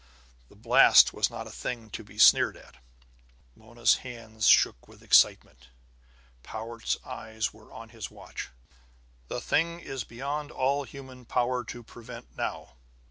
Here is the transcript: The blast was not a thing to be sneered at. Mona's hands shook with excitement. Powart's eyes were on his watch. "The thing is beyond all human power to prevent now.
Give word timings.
The 0.49 0.55
blast 0.55 1.13
was 1.13 1.29
not 1.29 1.45
a 1.45 1.51
thing 1.51 1.91
to 1.91 2.03
be 2.03 2.17
sneered 2.17 2.57
at. 2.57 2.77
Mona's 3.55 3.97
hands 3.97 4.47
shook 4.47 4.87
with 4.87 5.03
excitement. 5.03 5.67
Powart's 6.41 6.97
eyes 7.05 7.53
were 7.53 7.71
on 7.71 7.89
his 7.89 8.09
watch. 8.09 8.49
"The 9.27 9.39
thing 9.39 9.79
is 9.79 10.03
beyond 10.03 10.49
all 10.49 10.85
human 10.85 11.25
power 11.25 11.63
to 11.65 11.83
prevent 11.83 12.35
now. 12.35 12.73